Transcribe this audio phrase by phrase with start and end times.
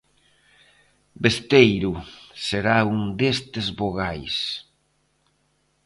[1.23, 1.93] Besteiro
[2.47, 4.35] será un destes vogais.